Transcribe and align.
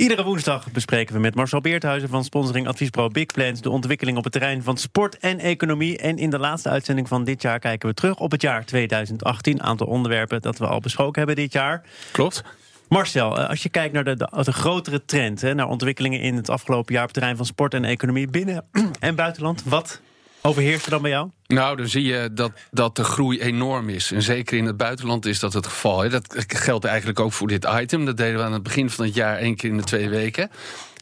Iedere 0.00 0.24
woensdag 0.24 0.72
bespreken 0.72 1.14
we 1.14 1.20
met 1.20 1.34
Marcel 1.34 1.60
Beerthuizen 1.60 2.08
van 2.08 2.24
sponsoring 2.24 2.68
Adviesbureau 2.68 3.12
Big 3.12 3.26
Plans 3.26 3.60
de 3.60 3.70
ontwikkeling 3.70 4.16
op 4.16 4.24
het 4.24 4.32
terrein 4.32 4.62
van 4.62 4.76
sport 4.76 5.18
en 5.18 5.38
economie. 5.38 5.98
En 5.98 6.18
in 6.18 6.30
de 6.30 6.38
laatste 6.38 6.68
uitzending 6.68 7.08
van 7.08 7.24
dit 7.24 7.42
jaar 7.42 7.58
kijken 7.58 7.88
we 7.88 7.94
terug 7.94 8.18
op 8.18 8.30
het 8.30 8.42
jaar 8.42 8.64
2018. 8.64 9.62
Aantal 9.62 9.86
onderwerpen 9.86 10.40
dat 10.40 10.58
we 10.58 10.66
al 10.66 10.80
besproken 10.80 11.18
hebben 11.18 11.36
dit 11.36 11.52
jaar. 11.52 11.82
Klopt. 12.12 12.44
Marcel, 12.88 13.38
eh, 13.38 13.48
als 13.48 13.62
je 13.62 13.68
kijkt 13.68 13.94
naar 13.94 14.04
de, 14.04 14.16
de, 14.16 14.42
de 14.44 14.52
grotere 14.52 15.04
trend, 15.04 15.40
hè, 15.40 15.54
naar 15.54 15.68
ontwikkelingen 15.68 16.20
in 16.20 16.36
het 16.36 16.50
afgelopen 16.50 16.92
jaar 16.92 17.02
op 17.02 17.08
het 17.08 17.16
terrein 17.16 17.36
van 17.36 17.46
sport 17.46 17.74
en 17.74 17.84
economie 17.84 18.28
binnen 18.28 18.64
en 19.00 19.14
buitenland, 19.14 19.62
wat 19.64 20.00
overheerst 20.42 20.84
er 20.84 20.90
dan 20.90 21.02
bij 21.02 21.10
jou? 21.10 21.30
Nou, 21.46 21.76
dan 21.76 21.88
zie 21.88 22.04
je 22.04 22.30
dat, 22.32 22.52
dat 22.70 22.96
de 22.96 23.04
groei 23.04 23.40
enorm 23.40 23.88
is. 23.88 24.12
En 24.12 24.22
zeker 24.22 24.58
in 24.58 24.64
het 24.64 24.76
buitenland 24.76 25.26
is 25.26 25.38
dat 25.38 25.52
het 25.52 25.66
geval. 25.66 26.08
Dat 26.08 26.44
geldt 26.46 26.84
eigenlijk 26.84 27.20
ook 27.20 27.32
voor 27.32 27.48
dit 27.48 27.66
item. 27.80 28.04
Dat 28.04 28.16
deden 28.16 28.38
we 28.38 28.44
aan 28.44 28.52
het 28.52 28.62
begin 28.62 28.90
van 28.90 29.04
het 29.04 29.14
jaar 29.14 29.36
één 29.36 29.56
keer 29.56 29.70
in 29.70 29.76
de 29.76 29.82
twee 29.82 30.08
weken. 30.08 30.50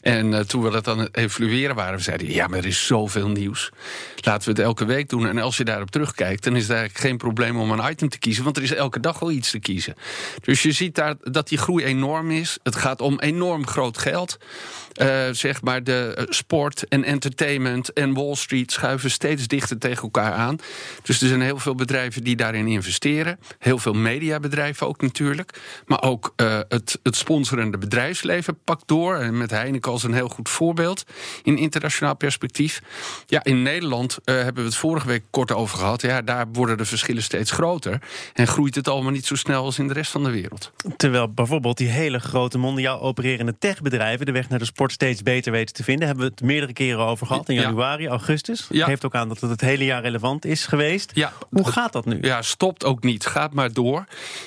En 0.01 0.31
uh, 0.31 0.39
toen 0.39 0.61
we 0.61 0.69
dat 0.69 0.87
aan 0.87 0.99
het 0.99 1.17
evalueren 1.17 1.75
waren, 1.75 1.97
we 1.97 2.03
zeiden 2.03 2.31
ja, 2.31 2.47
maar 2.47 2.59
er 2.59 2.65
is 2.65 2.85
zoveel 2.85 3.27
nieuws. 3.27 3.71
Laten 4.15 4.43
we 4.43 4.49
het 4.55 4.59
elke 4.59 4.85
week 4.85 5.09
doen. 5.09 5.27
En 5.27 5.37
als 5.37 5.57
je 5.57 5.63
daarop 5.63 5.91
terugkijkt, 5.91 6.43
dan 6.43 6.55
is 6.55 6.61
het 6.61 6.71
eigenlijk 6.71 6.99
geen 6.99 7.17
probleem 7.17 7.59
om 7.59 7.71
een 7.71 7.91
item 7.91 8.09
te 8.09 8.19
kiezen, 8.19 8.43
want 8.43 8.57
er 8.57 8.63
is 8.63 8.73
elke 8.73 8.99
dag 8.99 9.19
wel 9.19 9.31
iets 9.31 9.51
te 9.51 9.59
kiezen. 9.59 9.95
Dus 10.41 10.61
je 10.61 10.71
ziet 10.71 10.95
daar 10.95 11.15
dat 11.21 11.47
die 11.47 11.57
groei 11.57 11.83
enorm 11.83 12.31
is. 12.31 12.57
Het 12.63 12.75
gaat 12.75 13.01
om 13.01 13.19
enorm 13.19 13.67
groot 13.67 13.97
geld. 13.97 14.37
Uh, 15.01 15.07
zeg 15.31 15.61
maar 15.61 15.83
de 15.83 16.27
sport 16.29 16.87
en 16.87 17.03
entertainment 17.03 17.93
en 17.93 18.13
Wall 18.13 18.35
Street 18.35 18.71
schuiven 18.71 19.11
steeds 19.11 19.47
dichter 19.47 19.77
tegen 19.77 20.03
elkaar 20.03 20.33
aan. 20.33 20.57
Dus 21.03 21.21
er 21.21 21.27
zijn 21.27 21.41
heel 21.41 21.59
veel 21.59 21.75
bedrijven 21.75 22.23
die 22.23 22.35
daarin 22.35 22.67
investeren. 22.67 23.39
Heel 23.59 23.77
veel 23.77 23.93
mediabedrijven 23.93 24.87
ook 24.87 25.01
natuurlijk. 25.01 25.59
Maar 25.85 26.01
ook 26.01 26.33
het, 26.67 26.99
het 27.03 27.15
sponsorende 27.15 27.77
bedrijfsleven 27.77 28.57
pakt 28.63 28.87
door. 28.87 29.15
En 29.15 29.37
met 29.37 29.49
Heineken 29.49 29.88
als 29.89 30.03
een 30.03 30.13
heel 30.13 30.29
goed 30.29 30.49
voorbeeld 30.49 31.03
in 31.43 31.57
internationaal 31.57 32.15
perspectief. 32.15 32.81
Ja, 33.25 33.43
in 33.43 33.61
Nederland 33.61 34.17
uh, 34.25 34.35
hebben 34.35 34.63
we 34.63 34.69
het 34.69 34.77
vorige 34.77 35.07
week 35.07 35.23
kort 35.29 35.51
over 35.51 35.77
gehad. 35.77 36.01
Ja, 36.01 36.21
daar 36.21 36.45
worden 36.53 36.77
de 36.77 36.85
verschillen 36.85 37.23
steeds 37.23 37.51
groter. 37.51 38.01
En 38.33 38.47
groeit 38.47 38.75
het 38.75 38.87
allemaal 38.87 39.11
niet 39.11 39.25
zo 39.25 39.35
snel 39.35 39.63
als 39.63 39.79
in 39.79 39.87
de 39.87 39.93
rest 39.93 40.11
van 40.11 40.23
de 40.23 40.29
wereld. 40.29 40.71
Terwijl 40.97 41.33
bijvoorbeeld 41.33 41.77
die 41.77 41.87
hele 41.87 42.19
grote 42.19 42.57
mondiaal 42.57 43.01
opererende 43.01 43.57
techbedrijven 43.59 44.25
de 44.25 44.31
weg 44.31 44.49
naar 44.49 44.59
de 44.59 44.65
sport 44.65 44.91
steeds 44.91 45.23
beter 45.23 45.51
weten 45.51 45.75
te 45.75 45.83
vinden. 45.83 46.07
Hebben 46.07 46.25
we 46.25 46.31
het 46.31 46.41
meerdere 46.41 46.73
keren 46.73 47.05
over 47.05 47.27
gehad 47.27 47.49
in 47.49 47.55
januari, 47.55 48.03
ja. 48.03 48.09
augustus. 48.09 48.67
Ja. 48.69 48.85
Geeft 48.85 49.05
ook 49.05 49.15
aan 49.15 49.27
dat 49.27 49.39
het 49.39 49.49
het 49.49 49.61
hele 49.61 49.85
jaar 49.85 50.01
relevant 50.01 50.45
is 50.45 50.65
geweest. 50.65 51.11
Ja. 51.13 51.33
Hoe 51.49 51.71
gaat 51.71 51.93
dat 51.93 52.05
nu? 52.05 52.17
Ja, 52.21 52.41
stopt 52.41 52.85
ook 52.85 53.03
niet. 53.03 53.25
Gaat 53.25 53.53
maar 53.53 53.73
door. 53.73 54.05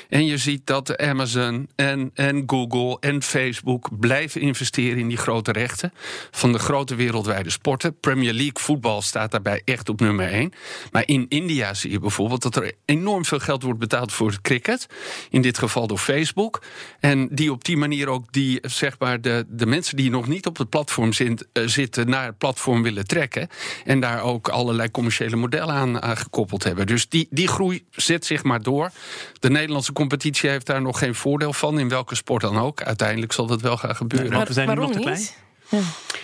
En 0.08 0.26
je 0.26 0.36
ziet 0.36 0.66
dat 0.66 0.96
Amazon 0.96 1.68
en, 1.76 2.10
en 2.14 2.42
Google 2.46 2.96
en 3.00 3.22
Facebook 3.22 3.88
blijven 3.98 4.40
investeren 4.40 4.98
in 4.98 5.08
die 5.08 5.16
grote 5.16 5.31
rechten 5.40 5.92
van 6.30 6.52
de 6.52 6.58
grote 6.58 6.94
wereldwijde 6.94 7.50
sporten. 7.50 8.00
Premier 8.00 8.32
League 8.32 8.60
voetbal 8.60 9.02
staat 9.02 9.30
daarbij 9.30 9.62
echt 9.64 9.88
op 9.88 10.00
nummer 10.00 10.28
1. 10.28 10.52
Maar 10.90 11.02
in 11.06 11.26
India 11.28 11.74
zie 11.74 11.90
je 11.90 11.98
bijvoorbeeld 11.98 12.42
dat 12.42 12.56
er 12.56 12.72
enorm 12.84 13.24
veel 13.24 13.38
geld 13.38 13.62
wordt 13.62 13.78
betaald 13.78 14.12
voor 14.12 14.30
het 14.30 14.40
cricket. 14.40 14.86
In 15.30 15.42
dit 15.42 15.58
geval 15.58 15.86
door 15.86 15.98
Facebook. 15.98 16.62
En 17.00 17.28
die 17.30 17.52
op 17.52 17.64
die 17.64 17.76
manier 17.76 18.08
ook 18.08 18.32
die, 18.32 18.58
zeg 18.62 18.98
maar, 18.98 19.20
de, 19.20 19.46
de 19.48 19.66
mensen 19.66 19.96
die 19.96 20.10
nog 20.10 20.28
niet 20.28 20.46
op 20.46 20.56
het 20.56 20.68
platform 20.68 21.10
uh, 21.18 21.36
zitten, 21.66 22.08
naar 22.08 22.26
het 22.26 22.38
platform 22.38 22.82
willen 22.82 23.06
trekken. 23.06 23.48
En 23.84 24.00
daar 24.00 24.22
ook 24.22 24.48
allerlei 24.48 24.90
commerciële 24.90 25.36
modellen 25.36 25.74
aan, 25.74 26.02
aan 26.02 26.16
gekoppeld 26.16 26.64
hebben. 26.64 26.86
Dus 26.86 27.08
die, 27.08 27.26
die 27.30 27.48
groei 27.48 27.84
zet 27.90 28.26
zich 28.26 28.42
maar 28.42 28.62
door. 28.62 28.90
De 29.38 29.50
Nederlandse 29.50 29.92
competitie 29.92 30.50
heeft 30.50 30.66
daar 30.66 30.82
nog 30.82 30.98
geen 30.98 31.14
voordeel 31.14 31.52
van, 31.52 31.78
in 31.78 31.88
welke 31.88 32.14
sport 32.14 32.42
dan 32.42 32.58
ook. 32.58 32.82
Uiteindelijk 32.82 33.32
zal 33.32 33.46
dat 33.46 33.60
wel 33.60 33.76
gaan 33.76 33.96
gebeuren. 33.96 34.28
Nee, 34.28 34.38
maar 34.38 34.46
we 34.46 34.52
zijn 34.52 34.68
nu 34.68 34.74
nog 34.74 34.92
te 34.92 34.98
klein. 34.98 35.21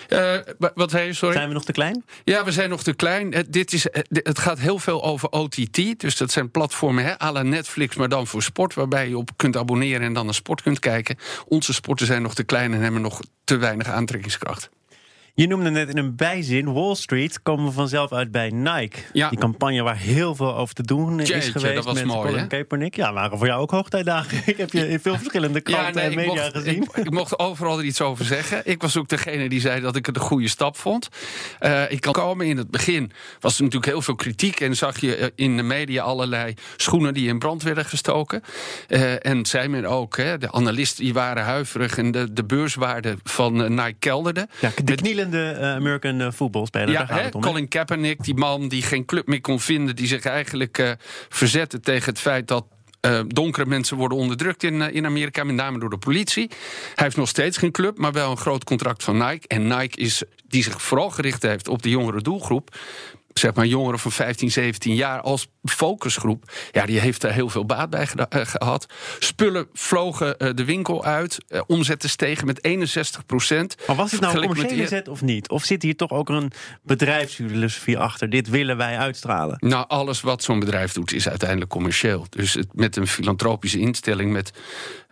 Uh, 0.09 0.37
wat 0.75 0.91
zei 0.91 1.07
je, 1.07 1.13
sorry? 1.13 1.35
Zijn 1.35 1.49
we 1.49 1.55
nog 1.55 1.65
te 1.65 1.73
klein? 1.73 2.05
Ja, 2.25 2.45
we 2.45 2.53
zijn 2.53 2.71
nog 2.71 2.83
te 2.83 2.95
klein. 2.95 3.33
Het, 3.33 3.53
dit 3.53 3.73
is, 3.73 3.87
het 4.09 4.39
gaat 4.39 4.59
heel 4.59 4.79
veel 4.79 5.05
over 5.05 5.29
OTT. 5.29 6.01
Dus 6.01 6.17
dat 6.17 6.31
zijn 6.31 6.51
platformen 6.51 7.05
hè, 7.05 7.23
à 7.23 7.33
la 7.33 7.43
Netflix, 7.43 7.97
maar 7.97 8.09
dan 8.09 8.27
voor 8.27 8.43
sport. 8.43 8.75
Waarbij 8.75 9.09
je 9.09 9.19
op 9.19 9.31
kunt 9.37 9.57
abonneren 9.57 10.07
en 10.07 10.13
dan 10.13 10.25
naar 10.25 10.35
sport 10.35 10.63
kunt 10.63 10.79
kijken. 10.79 11.19
Onze 11.47 11.73
sporten 11.73 12.07
zijn 12.07 12.23
nog 12.23 12.35
te 12.35 12.45
klein 12.45 12.75
en 12.75 12.81
hebben 12.81 13.01
nog 13.01 13.21
te 13.45 13.57
weinig 13.57 13.87
aantrekkingskracht. 13.87 14.71
Je 15.39 15.47
noemde 15.47 15.71
net 15.71 15.89
in 15.89 15.99
een 15.99 16.17
bijzin 16.17 16.73
Wall 16.73 16.95
Street. 16.95 17.43
Komen 17.43 17.65
we 17.65 17.73
vanzelf 17.73 18.13
uit 18.13 18.31
bij 18.31 18.51
Nike. 18.51 18.99
Ja. 19.13 19.29
Die 19.29 19.39
campagne 19.39 19.83
waar 19.83 19.97
heel 19.97 20.35
veel 20.35 20.57
over 20.57 20.75
te 20.75 20.83
doen 20.83 21.21
is 21.21 21.29
geweest 21.49 21.75
dat 21.75 21.85
was 21.85 21.95
met 21.95 22.05
mooi, 22.05 22.29
Colin 22.29 22.49
Kaepernick. 22.49 22.97
Ja, 22.97 23.13
waren 23.13 23.39
voor 23.39 23.47
jou 23.47 23.61
ook 23.61 23.71
hoogtijdagen. 23.71 24.43
Ik 24.53 24.57
heb 24.57 24.73
je 24.73 24.89
in 24.89 25.01
veel 25.01 25.17
verschillende 25.17 25.61
kranten 25.61 26.03
ja, 26.03 26.09
nee, 26.09 26.09
en 26.09 26.15
media 26.15 26.43
mocht, 26.43 26.57
gezien. 26.57 26.83
Ik, 26.83 26.97
ik, 26.97 27.11
mocht 27.11 27.39
overal 27.39 27.79
er 27.79 27.85
iets 27.85 28.01
over 28.01 28.25
zeggen. 28.25 28.61
Ik 28.65 28.83
was 28.83 28.97
ook 28.97 29.09
degene 29.09 29.49
die 29.49 29.61
zei 29.61 29.81
dat 29.81 29.97
ik 29.97 30.07
het 30.07 30.17
een 30.17 30.23
goede 30.23 30.49
stap 30.49 30.77
vond. 30.77 31.09
Uh, 31.61 31.91
ik 31.91 32.01
kan 32.01 32.13
komen 32.13 32.47
in 32.47 32.57
het 32.57 32.71
begin 32.71 33.13
was 33.41 33.57
er 33.57 33.63
natuurlijk 33.63 33.93
heel 33.93 34.03
veel 34.03 34.15
kritiek 34.15 34.61
en 34.61 34.77
zag 34.77 35.01
je 35.01 35.33
in 35.35 35.57
de 35.57 35.63
media 35.63 36.03
allerlei 36.03 36.55
schoenen 36.77 37.15
die 37.15 37.29
in 37.29 37.39
brand 37.39 37.63
werden 37.63 37.85
gestoken. 37.85 38.43
Uh, 38.89 39.27
en 39.27 39.47
zei 39.47 39.69
men 39.69 39.87
ook, 39.87 40.17
hè, 40.17 40.39
de 40.39 40.53
analisten 40.53 41.05
die 41.05 41.15
waren 41.15 41.45
huiverig 41.45 41.99
en 41.99 42.11
de, 42.11 42.33
de 42.33 42.45
beurswaarde 42.45 43.17
van 43.23 43.75
Nike 43.75 43.97
kelderde. 43.99 44.49
Ja, 44.61 44.71
de 44.85 44.95
knielende 45.29 45.67
American 45.67 46.33
voetbalspeler. 46.33 46.91
Ja, 46.91 47.07
hè, 47.07 47.29
om, 47.33 47.41
Colin 47.41 47.69
Kaepernick, 47.69 48.25
die 48.25 48.35
man 48.35 48.69
die 48.69 48.83
geen 48.83 49.05
club 49.05 49.27
meer 49.27 49.41
kon 49.41 49.61
vinden, 49.61 49.97
die 49.97 50.07
zich 50.07 50.25
eigenlijk 50.25 50.79
uh, 50.79 50.91
verzette 51.29 51.81
tegen 51.81 52.09
het 52.09 52.21
feit 52.21 52.49
dat 52.49 52.65
uh, 53.07 53.21
donkere 53.27 53.67
mensen 53.67 53.97
worden 53.97 54.19
onderdrukt 54.19 54.63
in, 54.63 54.75
uh, 54.75 54.95
in 54.95 55.07
Amerika, 55.07 55.45
met 55.45 55.55
name 55.55 55.79
door 55.79 55.91
de 55.91 55.99
politie. 55.99 56.49
Hij 56.95 57.05
heeft 57.05 57.17
nog 57.17 57.29
steeds 57.29 57.57
geen 57.57 57.71
club, 57.71 57.99
maar 57.99 58.13
wel 58.13 58.31
een 58.31 58.37
groot 58.37 58.65
contract 58.65 59.05
van 59.05 59.17
Nike. 59.17 59.49
En 59.49 59.67
Nike 59.67 60.01
is, 60.01 60.23
die 60.49 60.63
zich 60.63 60.83
vooral 60.83 61.11
gericht 61.11 61.43
heeft 61.43 61.69
op 61.69 61.83
de 61.83 61.91
jongere 61.91 62.23
doelgroep 62.23 62.77
zeg 63.39 63.55
maar 63.55 63.67
jongeren 63.67 63.99
van 63.99 64.13
15, 64.13 64.51
17 64.51 64.95
jaar 64.95 65.21
als 65.21 65.49
focusgroep. 65.63 66.53
Ja, 66.73 66.87
die 66.87 67.01
heeft 67.01 67.23
er 67.23 67.33
heel 67.33 67.49
veel 67.49 67.65
baat 67.65 67.91
bij 67.91 68.07
gehad. 68.31 68.87
Spullen 69.19 69.69
vlogen 69.73 70.35
uh, 70.39 70.51
de 70.55 70.65
winkel 70.65 71.05
uit. 71.05 71.39
Uh, 71.49 71.61
omzetten 71.67 72.09
stegen 72.09 72.47
met 72.47 72.65
61 72.65 73.27
procent. 73.27 73.77
Maar 73.87 73.97
was 73.97 74.11
het 74.11 74.21
nou 74.21 74.39
een 74.39 74.47
commerciële 74.47 74.87
zet 74.87 75.09
of 75.09 75.23
niet? 75.23 75.49
Of 75.49 75.65
zit 75.65 75.83
hier 75.83 75.97
toch 75.97 76.11
ook 76.11 76.29
een 76.29 76.53
bedrijfsfilosofie 76.83 77.99
achter? 77.99 78.31
Dit 78.31 78.49
willen 78.49 78.77
wij 78.77 78.99
uitstralen. 78.99 79.57
Nou, 79.61 79.85
alles 79.89 80.21
wat 80.21 80.43
zo'n 80.43 80.61
bedrijf 80.61 80.93
doet 80.93 81.13
is 81.13 81.29
uiteindelijk 81.29 81.71
commercieel. 81.71 82.27
Dus 82.29 82.55
het, 82.55 82.69
met 82.73 82.97
een 82.97 83.07
filantropische 83.07 83.79
instelling 83.79 84.33
met, 84.33 84.53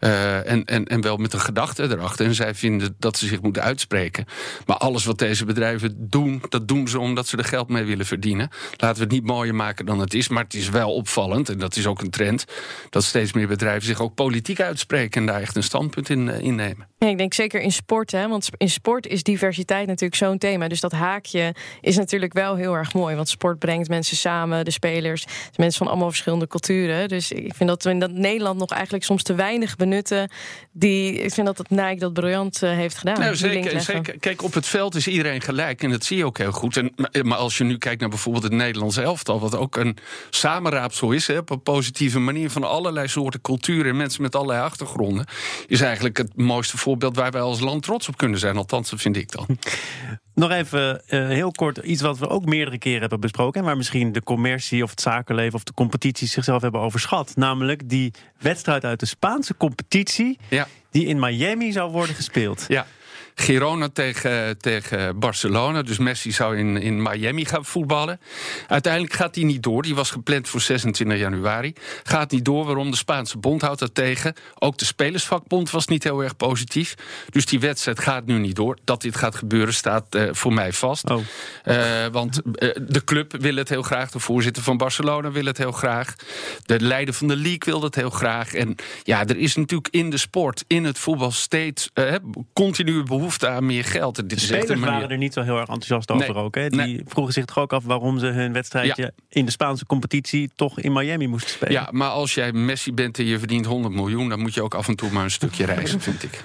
uh, 0.00 0.50
en, 0.50 0.64
en, 0.64 0.84
en 0.84 1.00
wel 1.00 1.16
met 1.16 1.32
een 1.32 1.40
gedachte 1.40 1.82
erachter. 1.82 2.26
En 2.26 2.34
zij 2.34 2.54
vinden 2.54 2.94
dat 2.98 3.18
ze 3.18 3.26
zich 3.26 3.42
moeten 3.42 3.62
uitspreken. 3.62 4.24
Maar 4.66 4.76
alles 4.76 5.04
wat 5.04 5.18
deze 5.18 5.44
bedrijven 5.44 6.10
doen, 6.10 6.42
dat 6.48 6.68
doen 6.68 6.88
ze 6.88 6.98
omdat 6.98 7.26
ze 7.26 7.36
er 7.36 7.44
geld 7.44 7.68
mee 7.68 7.84
willen 7.84 8.06
verdienen. 8.06 8.48
Laten 8.76 8.96
we 8.96 9.02
het 9.02 9.12
niet 9.12 9.26
mooier 9.26 9.54
maken 9.54 9.86
dan 9.86 10.00
het 10.00 10.14
is. 10.14 10.28
Maar 10.28 10.42
het 10.42 10.54
is 10.54 10.68
wel 10.68 10.94
opvallend, 10.94 11.48
en 11.48 11.58
dat 11.58 11.76
is 11.76 11.86
ook 11.86 12.00
een 12.00 12.10
trend, 12.10 12.44
dat 12.90 13.04
steeds 13.04 13.32
meer 13.32 13.48
bedrijven 13.48 13.86
zich 13.86 14.00
ook 14.00 14.14
politiek 14.14 14.60
uitspreken 14.60 15.20
en 15.20 15.26
daar 15.26 15.40
echt 15.40 15.56
een 15.56 15.62
standpunt 15.62 16.08
in 16.08 16.26
uh, 16.26 16.40
innemen. 16.40 16.86
Ik 17.10 17.18
denk 17.18 17.34
zeker 17.34 17.60
in 17.60 17.72
sport, 17.72 18.10
hè, 18.10 18.28
want 18.28 18.48
in 18.56 18.70
sport 18.70 19.06
is 19.06 19.22
diversiteit 19.22 19.86
natuurlijk 19.86 20.14
zo'n 20.14 20.38
thema. 20.38 20.68
Dus 20.68 20.80
dat 20.80 20.92
haakje 20.92 21.54
is 21.80 21.96
natuurlijk 21.96 22.32
wel 22.32 22.56
heel 22.56 22.74
erg 22.74 22.94
mooi. 22.94 23.16
Want 23.16 23.28
sport 23.28 23.58
brengt 23.58 23.88
mensen 23.88 24.16
samen, 24.16 24.64
de 24.64 24.70
spelers, 24.70 25.24
mensen 25.56 25.78
van 25.78 25.86
allemaal 25.86 26.08
verschillende 26.08 26.46
culturen. 26.46 27.08
Dus 27.08 27.32
ik 27.32 27.54
vind 27.54 27.68
dat 27.68 27.82
we 27.82 27.90
in 27.90 27.98
dat 27.98 28.10
Nederland 28.10 28.58
nog 28.58 28.70
eigenlijk 28.70 29.04
soms 29.04 29.22
te 29.22 29.34
weinig 29.34 29.76
benutten. 29.76 30.30
Die, 30.72 31.12
ik 31.12 31.32
vind 31.32 31.46
dat 31.46 31.58
het 31.58 31.70
Nike 31.70 31.98
dat 31.98 32.12
briljant 32.12 32.62
uh, 32.62 32.70
heeft 32.70 32.98
gedaan. 32.98 33.20
Nou, 33.20 33.36
zeker, 33.36 33.80
zeker. 33.80 34.18
Kijk, 34.18 34.42
op 34.42 34.54
het 34.54 34.66
veld 34.66 34.94
is 34.94 35.08
iedereen 35.08 35.40
gelijk 35.40 35.82
en 35.82 35.90
dat 35.90 36.04
zie 36.04 36.16
je 36.16 36.24
ook 36.24 36.38
heel 36.38 36.52
goed. 36.52 36.76
En, 36.76 36.92
maar 37.22 37.38
als 37.38 37.58
je 37.58 37.64
nu 37.64 37.78
kijkt 37.78 38.00
naar 38.00 38.08
bijvoorbeeld 38.08 38.44
het 38.44 38.52
Nederlands 38.52 38.96
elftal, 38.96 39.40
wat 39.40 39.56
ook 39.56 39.76
een 39.76 39.96
samenraapsel 40.30 41.12
is, 41.12 41.26
hè, 41.26 41.38
op 41.38 41.50
een 41.50 41.62
positieve 41.62 42.18
manier 42.18 42.50
van 42.50 42.64
allerlei 42.64 43.08
soorten 43.08 43.40
culturen 43.40 43.90
en 43.90 43.96
mensen 43.96 44.22
met 44.22 44.34
allerlei 44.34 44.60
achtergronden, 44.60 45.26
is 45.66 45.80
eigenlijk 45.80 46.16
het 46.16 46.36
mooiste 46.36 46.76
voorbeeld 46.76 46.94
waar 46.98 47.30
wij 47.30 47.40
als 47.40 47.60
land 47.60 47.82
trots 47.82 48.08
op 48.08 48.16
kunnen 48.16 48.38
zijn. 48.38 48.56
Althans, 48.56 48.90
dat 48.90 49.00
vind 49.00 49.16
ik 49.16 49.32
dan. 49.32 49.46
Nog 50.34 50.50
even 50.50 51.02
uh, 51.08 51.28
heel 51.28 51.50
kort 51.50 51.76
iets 51.76 52.02
wat 52.02 52.18
we 52.18 52.28
ook 52.28 52.44
meerdere 52.44 52.78
keren 52.78 53.00
hebben 53.00 53.20
besproken. 53.20 53.60
En 53.60 53.66
waar 53.66 53.76
misschien 53.76 54.12
de 54.12 54.22
commercie 54.22 54.82
of 54.82 54.90
het 54.90 55.00
zakenleven 55.00 55.54
of 55.54 55.62
de 55.62 55.74
competitie 55.74 56.28
zichzelf 56.28 56.62
hebben 56.62 56.80
overschat. 56.80 57.32
Namelijk 57.36 57.88
die 57.88 58.12
wedstrijd 58.38 58.84
uit 58.84 59.00
de 59.00 59.06
Spaanse 59.06 59.56
competitie. 59.56 60.38
Ja. 60.48 60.66
Die 60.90 61.06
in 61.06 61.18
Miami 61.18 61.72
zou 61.72 61.90
worden 61.90 62.14
gespeeld. 62.14 62.64
Ja. 62.68 62.86
Girona 63.38 63.88
tegen, 63.88 64.58
tegen 64.58 65.18
Barcelona. 65.18 65.82
Dus 65.82 65.98
Messi 65.98 66.32
zou 66.32 66.58
in, 66.58 66.76
in 66.76 67.02
Miami 67.02 67.44
gaan 67.44 67.64
voetballen. 67.64 68.20
Uiteindelijk 68.66 69.12
gaat 69.12 69.34
die 69.34 69.44
niet 69.44 69.62
door. 69.62 69.82
Die 69.82 69.94
was 69.94 70.10
gepland 70.10 70.48
voor 70.48 70.60
26 70.60 71.18
januari. 71.18 71.72
Gaat 72.02 72.30
niet 72.30 72.44
door. 72.44 72.64
Waarom? 72.64 72.90
De 72.90 72.96
Spaanse 72.96 73.38
bond 73.38 73.62
houdt 73.62 73.80
dat 73.80 73.94
tegen. 73.94 74.34
Ook 74.58 74.78
de 74.78 74.84
Spelersvakbond 74.84 75.70
was 75.70 75.86
niet 75.86 76.04
heel 76.04 76.22
erg 76.22 76.36
positief. 76.36 76.94
Dus 77.30 77.46
die 77.46 77.60
wedstrijd 77.60 78.00
gaat 78.00 78.26
nu 78.26 78.38
niet 78.38 78.56
door. 78.56 78.78
Dat 78.84 79.02
dit 79.02 79.16
gaat 79.16 79.34
gebeuren 79.34 79.74
staat 79.74 80.14
uh, 80.14 80.28
voor 80.32 80.52
mij 80.52 80.72
vast. 80.72 81.10
Oh. 81.10 81.20
Uh, 81.64 82.06
want 82.12 82.40
uh, 82.44 82.52
de 82.86 83.04
club 83.04 83.36
wil 83.38 83.56
het 83.56 83.68
heel 83.68 83.82
graag. 83.82 84.10
De 84.10 84.18
voorzitter 84.18 84.62
van 84.62 84.76
Barcelona 84.76 85.30
wil 85.30 85.44
het 85.44 85.58
heel 85.58 85.72
graag. 85.72 86.14
De 86.64 86.80
leider 86.80 87.14
van 87.14 87.28
de 87.28 87.36
league 87.36 87.62
wil 87.64 87.82
het 87.82 87.94
heel 87.94 88.10
graag. 88.10 88.54
En 88.54 88.74
ja, 89.02 89.26
er 89.26 89.36
is 89.36 89.56
natuurlijk 89.56 89.88
in 89.90 90.10
de 90.10 90.18
sport, 90.18 90.64
in 90.66 90.84
het 90.84 90.98
voetbal 90.98 91.30
steeds 91.30 91.90
continue 92.52 93.02
behoefte 93.02 93.24
aan 93.44 93.66
meer 93.66 93.84
geld. 93.84 94.14
Dit 94.14 94.30
de 94.30 94.38
spelers 94.38 94.80
waren 94.80 95.10
er 95.10 95.16
niet 95.16 95.32
zo 95.32 95.42
heel 95.42 95.58
erg 95.58 95.68
enthousiast 95.68 96.10
over 96.10 96.34
nee, 96.34 96.42
ook. 96.42 96.54
Hè? 96.54 96.68
Die 96.68 96.80
nee. 96.80 97.02
vroegen 97.06 97.32
zich 97.32 97.44
toch 97.44 97.58
ook 97.58 97.72
af 97.72 97.84
waarom 97.84 98.18
ze 98.18 98.26
hun 98.26 98.52
wedstrijdje 98.52 99.02
ja. 99.02 99.10
in 99.28 99.44
de 99.44 99.50
Spaanse 99.50 99.86
competitie 99.86 100.50
toch 100.54 100.80
in 100.80 100.92
Miami 100.92 101.26
moesten 101.26 101.50
spelen. 101.50 101.72
Ja, 101.72 101.88
maar 101.90 102.08
als 102.08 102.34
jij 102.34 102.52
Messi 102.52 102.92
bent 102.92 103.18
en 103.18 103.24
je 103.24 103.38
verdient 103.38 103.66
100 103.66 103.94
miljoen, 103.94 104.28
dan 104.28 104.40
moet 104.40 104.54
je 104.54 104.62
ook 104.62 104.74
af 104.74 104.88
en 104.88 104.96
toe 104.96 105.10
maar 105.10 105.24
een 105.24 105.30
stukje 105.30 105.64
reizen, 105.74 106.00
vind 106.00 106.22
ik. 106.22 106.44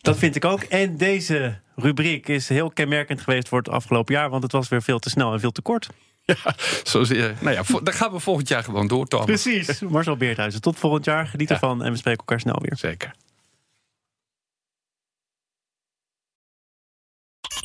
Dat 0.00 0.18
vind 0.18 0.36
ik 0.36 0.44
ook. 0.44 0.62
En 0.62 0.96
deze 0.96 1.58
rubriek 1.76 2.28
is 2.28 2.48
heel 2.48 2.70
kenmerkend 2.70 3.20
geweest 3.20 3.48
voor 3.48 3.58
het 3.58 3.68
afgelopen 3.68 4.14
jaar, 4.14 4.30
want 4.30 4.42
het 4.42 4.52
was 4.52 4.68
weer 4.68 4.82
veel 4.82 4.98
te 4.98 5.10
snel 5.10 5.32
en 5.32 5.40
veel 5.40 5.52
te 5.52 5.62
kort. 5.62 5.88
Ja, 6.26 6.54
zo 6.84 7.04
zie 7.04 7.16
je. 7.16 7.34
Nou 7.40 7.54
ja, 7.54 7.62
dan 7.82 7.94
gaan 7.94 8.12
we 8.12 8.18
volgend 8.18 8.48
jaar 8.48 8.64
gewoon 8.64 8.86
door, 8.86 9.06
Tom. 9.06 9.24
Precies. 9.24 9.80
Marcel 9.80 10.16
Beerthuizen, 10.16 10.60
tot 10.60 10.78
volgend 10.78 11.04
jaar. 11.04 11.26
Geniet 11.26 11.48
ja. 11.48 11.54
ervan 11.54 11.82
en 11.84 11.90
we 11.90 11.98
spreken 11.98 12.18
elkaar 12.18 12.40
snel 12.40 12.58
weer. 12.60 12.76
Zeker. 12.76 13.14